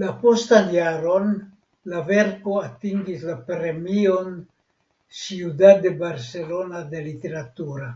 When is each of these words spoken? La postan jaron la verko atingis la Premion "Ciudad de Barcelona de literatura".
La 0.00 0.08
postan 0.24 0.66
jaron 0.74 1.30
la 1.92 2.02
verko 2.10 2.56
atingis 2.64 3.24
la 3.30 3.38
Premion 3.48 4.28
"Ciudad 5.22 5.82
de 5.88 5.96
Barcelona 6.06 6.86
de 6.94 7.04
literatura". 7.10 7.90